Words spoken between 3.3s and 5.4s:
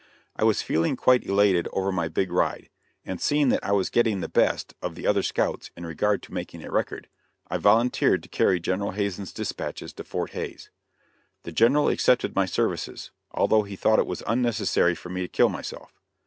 that I was getting the best of the other